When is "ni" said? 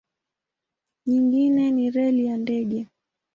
1.75-1.85